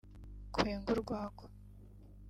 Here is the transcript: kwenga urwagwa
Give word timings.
kwenga 0.53 0.89
urwagwa 0.93 1.45